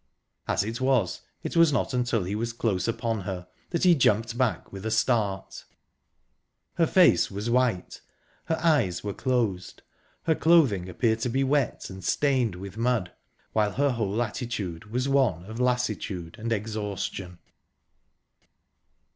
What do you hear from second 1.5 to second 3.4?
was not until he was close upon